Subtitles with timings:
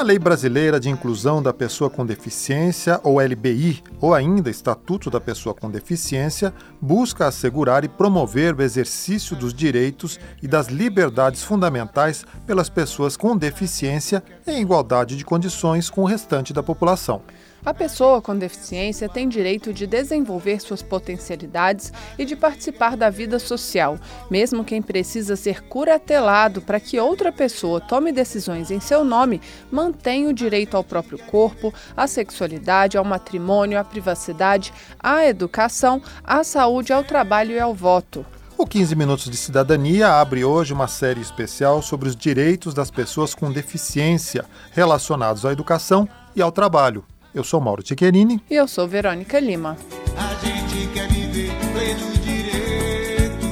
[0.00, 5.20] A Lei Brasileira de Inclusão da Pessoa com Deficiência, ou LBI, ou ainda Estatuto da
[5.20, 12.24] Pessoa com Deficiência, busca assegurar e promover o exercício dos direitos e das liberdades fundamentais
[12.46, 17.20] pelas pessoas com deficiência em igualdade de condições com o restante da população.
[17.64, 23.38] A pessoa com deficiência tem direito de desenvolver suas potencialidades e de participar da vida
[23.38, 23.98] social,
[24.30, 30.26] mesmo quem precisa ser curatelado para que outra pessoa tome decisões em seu nome, mantém
[30.26, 36.94] o direito ao próprio corpo, à sexualidade, ao matrimônio, à privacidade, à educação, à saúde,
[36.94, 38.24] ao trabalho e ao voto.
[38.56, 43.34] O 15 Minutos de Cidadania abre hoje uma série especial sobre os direitos das pessoas
[43.34, 47.04] com deficiência relacionados à educação e ao trabalho.
[47.32, 48.42] Eu sou Mauro Ticherini.
[48.50, 49.76] E eu sou Verônica Lima.
[50.16, 53.46] A gente quer viver pleno direito.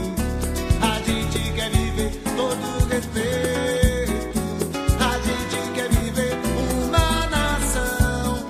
[0.82, 4.38] A gente quer viver todo respeito.
[4.98, 6.36] A gente quer viver
[6.88, 8.48] uma nação.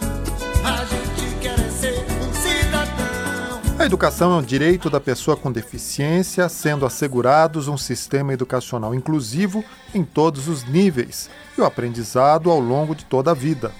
[0.64, 3.60] A gente quer ser um cidadão.
[3.78, 9.62] A educação é um direito da pessoa com deficiência, sendo assegurados um sistema educacional inclusivo
[9.94, 13.70] em todos os níveis e o aprendizado ao longo de toda a vida.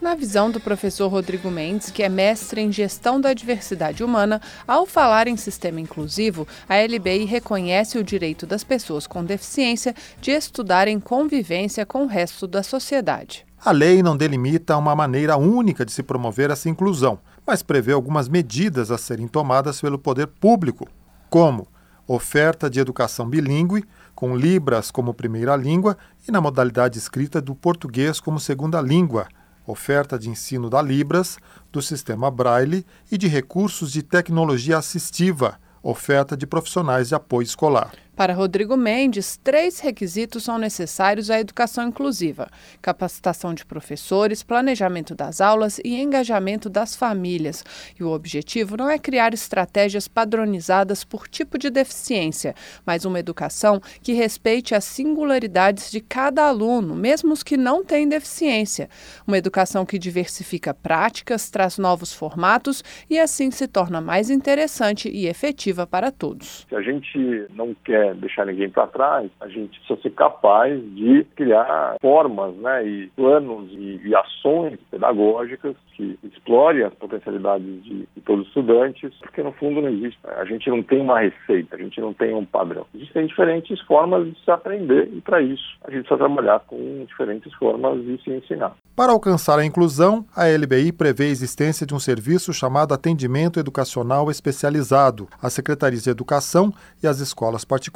[0.00, 4.86] Na visão do professor Rodrigo Mendes, que é mestre em gestão da diversidade humana, ao
[4.86, 10.86] falar em sistema inclusivo, a LBI reconhece o direito das pessoas com deficiência de estudar
[10.86, 13.44] em convivência com o resto da sociedade.
[13.64, 18.28] A lei não delimita uma maneira única de se promover essa inclusão, mas prevê algumas
[18.28, 20.86] medidas a serem tomadas pelo poder público,
[21.28, 21.66] como
[22.06, 28.20] oferta de educação bilíngue, com Libras como primeira língua e na modalidade escrita do português
[28.20, 29.26] como segunda língua,
[29.68, 31.38] oferta de ensino da Libras,
[31.70, 37.92] do sistema Braille e de recursos de tecnologia assistiva, oferta de profissionais de apoio escolar.
[38.18, 42.50] Para Rodrigo Mendes, três requisitos são necessários à educação inclusiva:
[42.82, 47.64] capacitação de professores, planejamento das aulas e engajamento das famílias.
[47.96, 53.80] E o objetivo não é criar estratégias padronizadas por tipo de deficiência, mas uma educação
[54.02, 58.90] que respeite as singularidades de cada aluno, mesmo os que não têm deficiência.
[59.28, 65.28] Uma educação que diversifica práticas, traz novos formatos e assim se torna mais interessante e
[65.28, 66.66] efetiva para todos.
[66.68, 71.24] Se a gente não quer deixar ninguém para trás, a gente precisa ser capaz de
[71.36, 78.20] criar formas né, e planos e, e ações pedagógicas que explorem as potencialidades de, de
[78.24, 80.18] todos os estudantes, porque no fundo não existe.
[80.24, 82.86] A gente não tem uma receita, a gente não tem um padrão.
[82.94, 87.52] Existem diferentes formas de se aprender e para isso a gente precisa trabalhar com diferentes
[87.54, 88.74] formas de se ensinar.
[88.94, 94.30] Para alcançar a inclusão, a LBI prevê a existência de um serviço chamado Atendimento Educacional
[94.30, 95.28] Especializado.
[95.40, 97.88] As secretarias de educação e as escolas particulares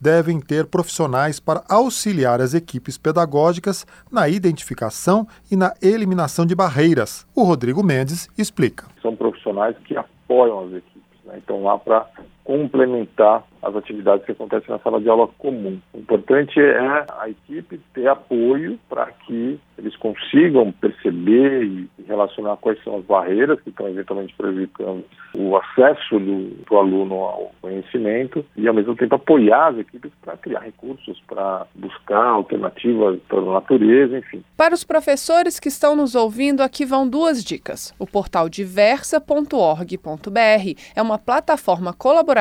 [0.00, 7.26] devem ter profissionais para auxiliar as equipes pedagógicas na identificação e na eliminação de barreiras.
[7.34, 8.86] O Rodrigo Mendes explica.
[9.00, 11.34] São profissionais que apoiam as equipes, né?
[11.36, 12.08] então lá para
[12.44, 15.78] complementar as atividades que acontecem na sala de aula comum.
[15.94, 22.82] O importante é a equipe ter apoio para que eles consigam perceber e relacionar quais
[22.82, 25.04] são as barreiras que estão eventualmente prejudicando
[25.34, 30.36] o acesso do, do aluno ao conhecimento e, ao mesmo tempo, apoiar as equipes para
[30.36, 34.42] criar recursos, para buscar alternativas para a natureza, enfim.
[34.56, 37.94] Para os professores que estão nos ouvindo, aqui vão duas dicas.
[37.98, 42.31] O portal diversa.org.br é uma plataforma colaborativa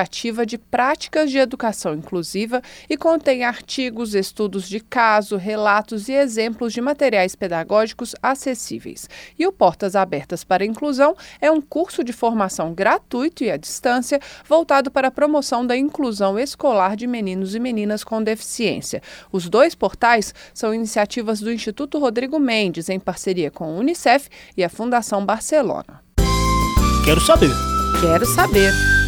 [0.46, 6.80] de práticas de educação inclusiva e contém artigos, estudos de caso, relatos e exemplos de
[6.80, 9.10] materiais pedagógicos acessíveis.
[9.38, 13.58] E o Portas Abertas para a Inclusão é um curso de formação gratuito e à
[13.58, 19.02] distância voltado para a promoção da inclusão escolar de meninos e meninas com deficiência.
[19.32, 24.64] Os dois portais são iniciativas do Instituto Rodrigo Mendes, em parceria com a Unicef e
[24.64, 26.02] a Fundação Barcelona.
[27.04, 27.52] Quero saber.
[28.00, 29.01] Quero saber.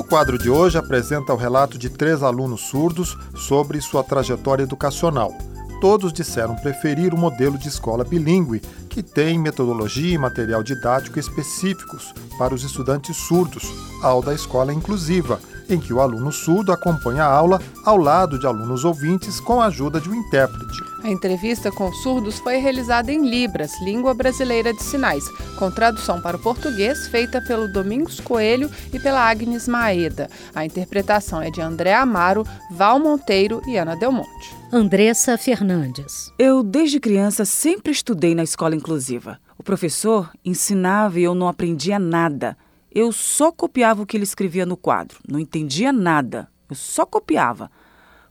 [0.00, 5.30] O quadro de hoje apresenta o relato de três alunos surdos sobre sua trajetória educacional.
[5.78, 12.12] Todos disseram preferir o modelo de escola bilíngue, que tem metodologia e material didático específicos
[12.36, 13.64] para os estudantes surdos,
[14.02, 18.46] ao da escola inclusiva, em que o aluno surdo acompanha a aula ao lado de
[18.46, 20.90] alunos ouvintes com a ajuda de um intérprete.
[21.02, 25.24] A entrevista com surdos foi realizada em Libras, língua brasileira de sinais,
[25.58, 30.28] com tradução para o português feita pelo Domingos Coelho e pela Agnes Maeda.
[30.54, 34.60] A interpretação é de André Amaro, Val Monteiro e Ana Delmonte.
[34.72, 36.32] Andressa Fernandes.
[36.38, 39.38] Eu, desde criança, sempre estudei na escola inclusiva.
[39.56, 42.56] O professor ensinava e eu não aprendia nada.
[42.90, 45.18] Eu só copiava o que ele escrevia no quadro.
[45.28, 46.50] Não entendia nada.
[46.68, 47.70] Eu só copiava.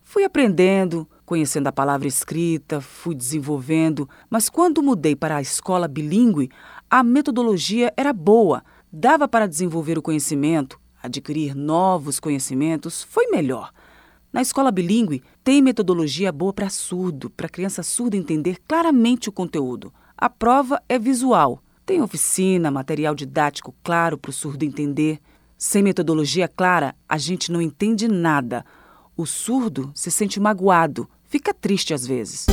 [0.03, 6.49] Fui aprendendo, conhecendo a palavra escrita, fui desenvolvendo, mas quando mudei para a escola bilíngue,
[6.89, 13.71] a metodologia era boa, dava para desenvolver o conhecimento, adquirir novos conhecimentos, foi melhor.
[14.33, 19.93] Na escola bilíngue, tem metodologia boa para surdo, para criança surda entender claramente o conteúdo.
[20.21, 21.63] A prova é visual.
[21.85, 25.17] Tem oficina, material didático claro para o surdo entender.
[25.57, 28.65] Sem metodologia clara, a gente não entende nada.
[29.15, 32.47] O surdo se sente magoado, fica triste às vezes.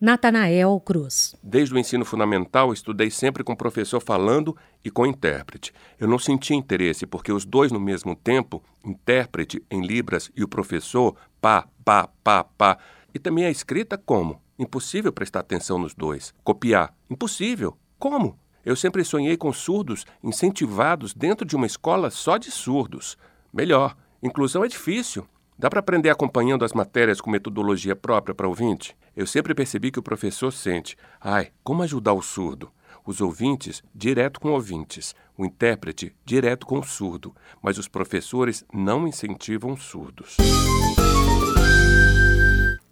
[0.00, 1.36] Natanael Cruz.
[1.42, 5.74] Desde o ensino fundamental, estudei sempre com o professor falando e com intérprete.
[6.00, 10.48] Eu não sentia interesse, porque os dois no mesmo tempo, intérprete em Libras e o
[10.48, 12.78] professor, pá, pá, pá, pá.
[13.12, 14.40] E também a escrita, como?
[14.58, 16.34] Impossível prestar atenção nos dois.
[16.42, 17.78] Copiar, impossível.
[17.96, 18.36] Como?
[18.64, 23.16] Eu sempre sonhei com surdos incentivados dentro de uma escola só de surdos.
[23.52, 25.26] Melhor, inclusão é difícil.
[25.56, 28.96] Dá para aprender acompanhando as matérias com metodologia própria para ouvinte?
[29.16, 32.70] Eu sempre percebi que o professor sente: ai, como ajudar o surdo?
[33.06, 35.14] Os ouvintes, direto com ouvintes.
[35.36, 37.34] O intérprete, direto com o surdo.
[37.62, 40.36] Mas os professores não incentivam surdos.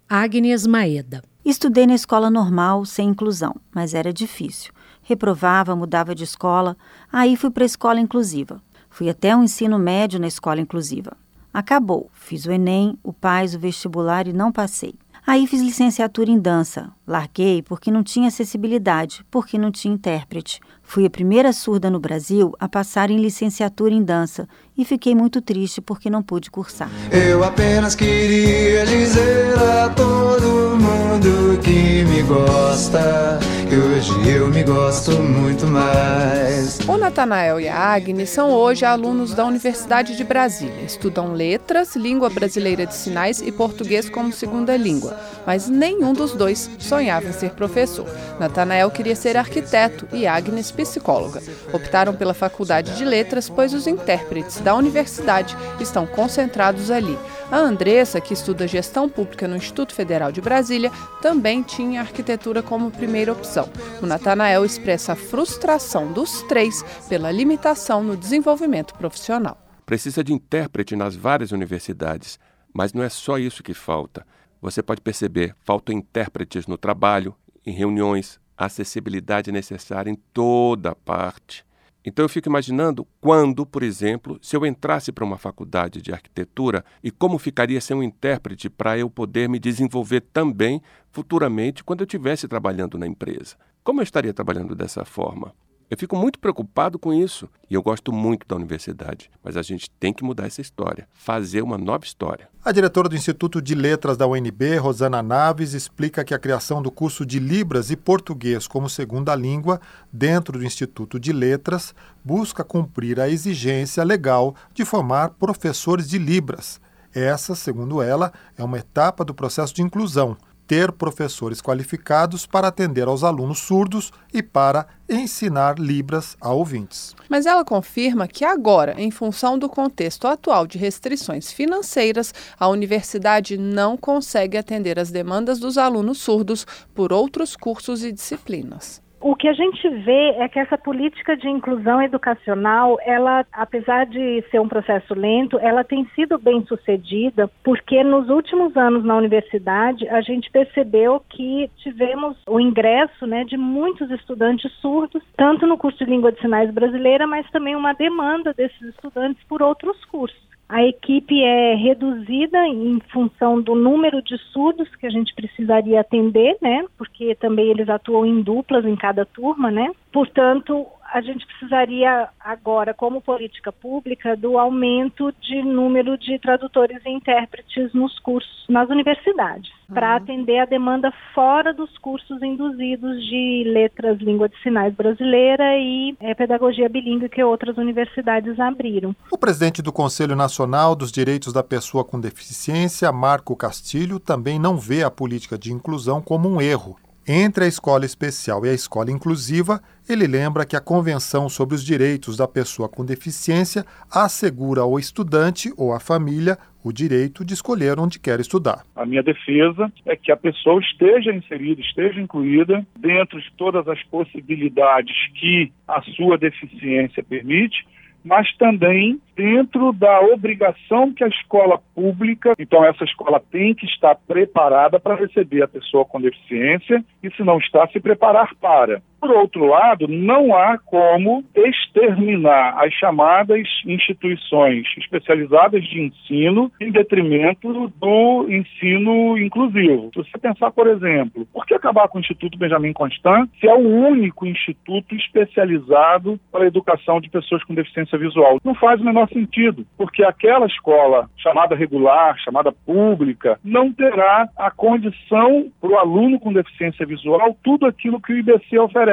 [0.09, 1.21] Agnes Maeda.
[1.49, 4.73] Estudei na escola normal, sem inclusão, mas era difícil.
[5.01, 6.75] Reprovava, mudava de escola,
[7.09, 8.61] aí fui para a escola inclusiva.
[8.89, 11.15] Fui até o ensino médio na escola inclusiva.
[11.53, 12.11] Acabou.
[12.11, 14.95] Fiz o Enem, o PAIS, o vestibular e não passei.
[15.25, 16.91] Aí fiz licenciatura em dança.
[17.07, 20.59] Larguei porque não tinha acessibilidade, porque não tinha intérprete.
[20.89, 24.47] Fui a primeira surda no Brasil a passar em licenciatura em dança
[24.77, 26.89] e fiquei muito triste porque não pude cursar.
[27.11, 33.37] Eu apenas queria dizer a todo mundo que me gosta,
[33.67, 36.79] que hoje eu me gosto muito mais.
[36.87, 40.83] O Natanael e a Agnes são hoje alunos da Universidade de Brasília.
[40.85, 45.19] Estudam letras, língua brasileira de sinais e português como segunda língua.
[45.45, 48.07] Mas nenhum dos dois sonhava em ser professor.
[48.39, 51.41] Natanael queria ser arquiteto e Agnes psicóloga.
[51.73, 57.17] Optaram pela Faculdade de Letras, pois os intérpretes da universidade estão concentrados ali.
[57.51, 60.91] A Andressa, que estuda gestão pública no Instituto Federal de Brasília,
[61.21, 63.67] também tinha arquitetura como primeira opção.
[64.01, 69.57] O Natanael expressa a frustração dos três pela limitação no desenvolvimento profissional.
[69.85, 72.37] Precisa de intérprete nas várias universidades,
[72.73, 74.25] mas não é só isso que falta.
[74.61, 77.33] Você pode perceber, faltam intérpretes no trabalho,
[77.65, 81.65] em reuniões, acessibilidade necessária em toda parte.
[82.03, 86.85] Então eu fico imaginando quando, por exemplo, se eu entrasse para uma faculdade de arquitetura
[87.03, 90.81] e como ficaria sem um intérprete para eu poder me desenvolver também
[91.11, 93.57] futuramente quando eu estivesse trabalhando na empresa.
[93.83, 95.53] Como eu estaria trabalhando dessa forma?
[95.89, 99.89] Eu fico muito preocupado com isso e eu gosto muito da universidade, mas a gente
[99.91, 102.49] tem que mudar essa história, fazer uma nova história.
[102.63, 106.91] A diretora do Instituto de Letras da UNB, Rosana Naves, explica que a criação do
[106.91, 109.79] curso de Libras e Português como segunda língua
[110.11, 116.81] dentro do Instituto de Letras busca cumprir a exigência legal de formar professores de Libras.
[117.13, 120.35] Essa, segundo ela, é uma etapa do processo de inclusão
[120.67, 127.15] ter professores qualificados para atender aos alunos surdos e para ensinar Libras a ouvintes.
[127.29, 133.57] Mas ela confirma que agora, em função do contexto atual de restrições financeiras, a universidade
[133.57, 139.01] não consegue atender as demandas dos alunos surdos por outros cursos e disciplinas.
[139.19, 144.43] O que a gente vê é que essa política de inclusão educacional, ela, apesar de
[144.51, 150.07] ser um processo lento, ela tem sido bem sucedida, porque nos últimos anos na universidade
[150.09, 155.97] a gente percebeu que tivemos o ingresso né, de muitos estudantes surdos, tanto no curso
[155.97, 160.46] de língua de sinais brasileira, mas também uma demanda desses estudantes por outros cursos.
[160.69, 166.57] A equipe é reduzida em função do número de surdos que a gente precisaria atender,
[166.61, 166.85] né?
[166.97, 169.89] Porque também eles atuam em duplas em cada turma, né?
[170.11, 177.09] Portanto, a gente precisaria agora, como política pública, do aumento de número de tradutores e
[177.09, 179.95] intérpretes nos cursos, nas universidades, uhum.
[179.95, 186.15] para atender a demanda fora dos cursos induzidos de letras, língua de sinais brasileira e
[186.19, 189.15] é, pedagogia bilíngue que outras universidades abriram.
[189.31, 194.77] O presidente do Conselho Nacional dos Direitos da Pessoa com Deficiência, Marco Castilho, também não
[194.77, 196.97] vê a política de inclusão como um erro
[197.27, 201.83] entre a escola especial e a escola inclusiva, ele lembra que a Convenção sobre os
[201.83, 207.99] Direitos da Pessoa com Deficiência assegura ao estudante ou à família o direito de escolher
[207.99, 208.83] onde quer estudar.
[208.95, 214.01] A minha defesa é que a pessoa esteja inserida, esteja incluída dentro de todas as
[214.03, 217.85] possibilidades que a sua deficiência permite,
[218.27, 224.15] mas também dentro da obrigação que a escola pública, então essa escola tem que estar
[224.27, 229.01] preparada para receber a pessoa com deficiência e se não está, se preparar para.
[229.19, 237.91] Por outro lado, não há como exterminar as chamadas instituições especializadas de ensino em detrimento
[237.99, 240.11] do ensino inclusivo.
[240.13, 243.73] Se você pensar, por exemplo, por que acabar com o Instituto Benjamin Constant se é
[243.73, 248.59] o único instituto especializado para a educação de pessoas com deficiência visual?
[248.63, 254.69] Não faz o menor sentido, porque aquela escola chamada regular, chamada pública, não terá a
[254.69, 259.06] condição para o aluno com deficiência visual tudo aquilo que o IBC oferece.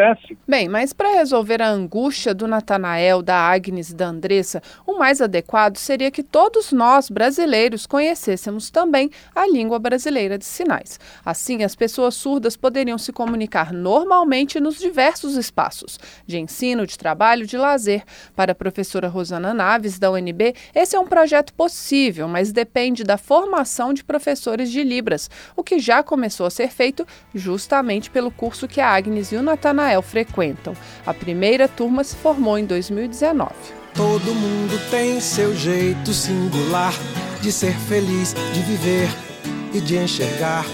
[0.47, 5.23] Bem, mas para resolver a angústia do Natanael, da Agnes e da Andressa, o mais
[5.23, 10.99] adequado seria que todos nós, brasileiros, conhecêssemos também a língua brasileira de sinais.
[11.25, 17.47] Assim, as pessoas surdas poderiam se comunicar normalmente nos diversos espaços de ensino, de trabalho,
[17.47, 18.03] de lazer.
[18.35, 23.17] Para a professora Rosana Naves, da UNB, esse é um projeto possível, mas depende da
[23.17, 28.67] formação de professores de Libras, o que já começou a ser feito justamente pelo curso
[28.67, 30.75] que a Agnes e o Natanael frequentam.
[31.07, 33.53] A primeira turma se formou em 2019.
[33.95, 36.93] Todo mundo tem seu jeito singular
[37.41, 39.09] de ser feliz, de viver
[39.73, 40.65] e de enxergar.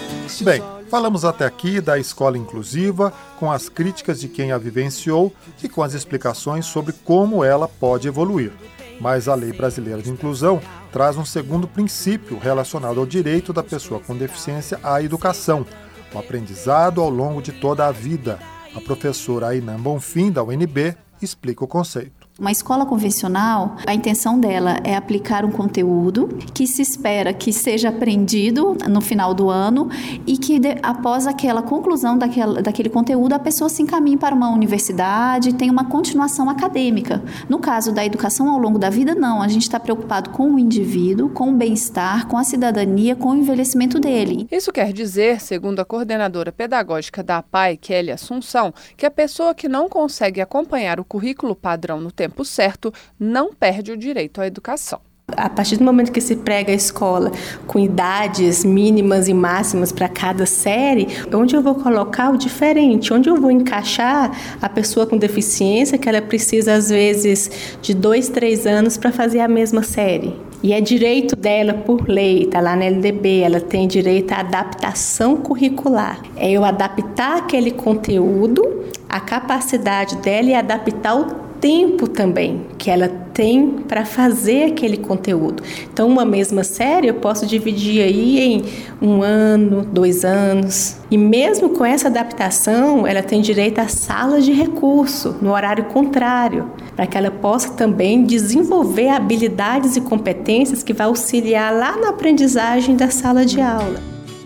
[0.40, 5.68] Bem, falamos até aqui da escola inclusiva, com as críticas de quem a vivenciou e
[5.68, 8.52] com as explicações sobre como ela pode evoluir.
[9.00, 10.60] Mas a Lei Brasileira de Inclusão
[10.92, 15.66] traz um segundo princípio relacionado ao direito da pessoa com deficiência à educação,
[16.14, 18.38] o aprendizado ao longo de toda a vida.
[18.74, 22.19] A professora Ainan Bonfim, da UNB, explica o conceito.
[22.40, 27.90] Uma escola convencional, a intenção dela é aplicar um conteúdo que se espera que seja
[27.90, 29.90] aprendido no final do ano
[30.26, 34.48] e que de, após aquela conclusão daquela, daquele conteúdo a pessoa se encaminhe para uma
[34.48, 37.22] universidade e tenha uma continuação acadêmica.
[37.46, 39.42] No caso da educação ao longo da vida, não.
[39.42, 43.36] A gente está preocupado com o indivíduo, com o bem-estar, com a cidadania, com o
[43.36, 44.48] envelhecimento dele.
[44.50, 49.68] Isso quer dizer, segundo a coordenadora pedagógica da APAI, Kelly Assunção, que a pessoa que
[49.68, 54.46] não consegue acompanhar o currículo padrão no tempo tempo certo, não perde o direito à
[54.46, 55.00] educação.
[55.36, 57.30] A partir do momento que se prega a escola
[57.66, 63.12] com idades mínimas e máximas para cada série, onde eu vou colocar o diferente?
[63.12, 68.28] Onde eu vou encaixar a pessoa com deficiência que ela precisa, às vezes, de dois,
[68.28, 70.34] três anos para fazer a mesma série?
[70.62, 75.36] E é direito dela por lei, está lá na LDB, ela tem direito à adaptação
[75.36, 76.20] curricular.
[76.36, 83.08] É eu adaptar aquele conteúdo, a capacidade dela e adaptar o tempo também que ela
[83.08, 85.62] tem para fazer aquele conteúdo.
[85.92, 88.64] Então, uma mesma série eu posso dividir aí em
[89.00, 90.96] um ano, dois anos.
[91.10, 96.70] E mesmo com essa adaptação, ela tem direito à sala de recurso, no horário contrário,
[96.96, 102.96] para que ela possa também desenvolver habilidades e competências que vai auxiliar lá na aprendizagem
[102.96, 104.00] da sala de aula.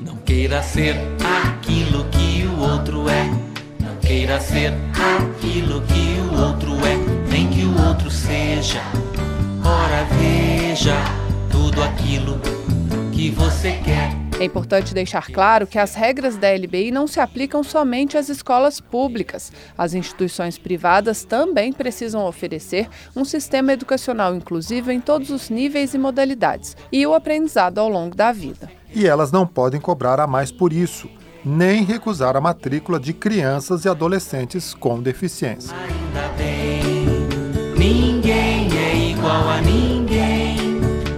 [0.05, 3.25] Não queira ser aquilo que o outro é.
[3.81, 6.94] Não queira ser aquilo que o outro é
[7.95, 8.81] outro seja.
[9.65, 10.97] Ora, veja
[11.51, 12.41] tudo aquilo
[13.13, 14.13] que você quer.
[14.41, 18.81] É importante deixar claro que as regras da LBI não se aplicam somente às escolas
[18.81, 19.53] públicas.
[19.79, 25.99] As instituições privadas também precisam oferecer um sistema educacional inclusivo em todos os níveis e
[25.99, 28.69] modalidades e o aprendizado ao longo da vida.
[28.93, 31.09] E elas não podem cobrar a mais por isso,
[31.45, 35.73] nem recusar a matrícula de crianças e adolescentes com deficiência.
[35.77, 36.64] Ainda bem
[37.77, 40.57] Ninguém é igual a ninguém,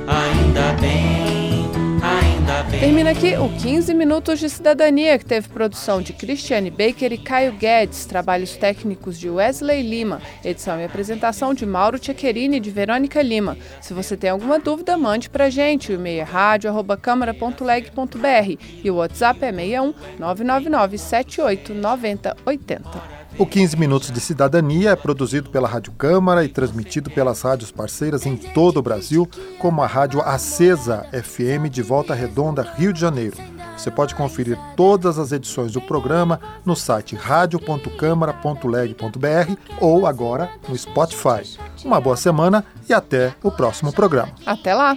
[0.06, 1.68] ainda bem,
[2.02, 2.80] ainda bem.
[2.80, 7.52] Termina aqui o 15 Minutos de Cidadania, que teve produção de Cristiane Baker e Caio
[7.52, 13.20] Guedes, trabalhos técnicos de Wesley Lima, edição e apresentação de Mauro Tchequerini e de Verônica
[13.20, 13.58] Lima.
[13.80, 15.92] Se você tem alguma dúvida, mande pra gente.
[15.92, 23.25] O e-mail é rádio.câmara.leg.br e o WhatsApp é 61 999 78 90 80.
[23.38, 28.24] O 15 Minutos de Cidadania é produzido pela Rádio Câmara e transmitido pelas rádios parceiras
[28.24, 29.28] em todo o Brasil,
[29.58, 33.36] como a Rádio Acesa FM de Volta Redonda, Rio de Janeiro.
[33.76, 41.58] Você pode conferir todas as edições do programa no site radio.câmara.leg.br ou agora no Spotify.
[41.84, 44.32] Uma boa semana e até o próximo programa.
[44.46, 44.96] Até lá!